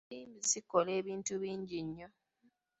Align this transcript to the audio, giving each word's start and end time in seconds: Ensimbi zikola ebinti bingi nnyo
Ensimbi 0.17 0.39
zikola 0.51 0.89
ebinti 0.99 1.33
bingi 1.41 1.79
nnyo 1.85 2.07